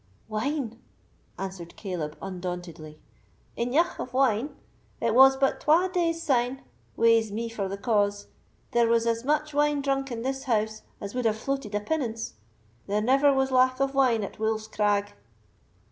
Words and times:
"Wine!" 0.27 0.79
answered 1.37 1.75
Caleb, 1.75 2.17
undauntedly, 2.23 2.99
"eneugh 3.55 3.99
of 3.99 4.13
wine! 4.15 4.55
It 4.99 5.13
was 5.13 5.35
but 5.37 5.59
twa 5.61 5.91
days 5.93 6.23
syne—wae's 6.23 7.31
me 7.31 7.49
for 7.49 7.67
the 7.69 7.77
cause—there 7.77 8.87
was 8.87 9.05
as 9.05 9.23
much 9.23 9.53
wine 9.53 9.79
drunk 9.79 10.09
in 10.11 10.23
this 10.23 10.45
house 10.45 10.81
as 10.99 11.13
would 11.13 11.25
have 11.25 11.37
floated 11.37 11.75
a 11.75 11.79
pinnace. 11.81 12.33
There 12.87 12.99
never 12.99 13.31
was 13.31 13.51
lack 13.51 13.79
of 13.79 13.93
wine 13.93 14.23
at 14.23 14.39
Wolf's 14.39 14.65
Crag." 14.67 15.13